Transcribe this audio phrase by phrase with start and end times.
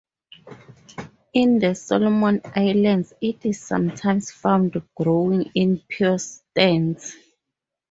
[1.33, 7.15] In the Solomon Islands it is sometimes found growing in pure stands.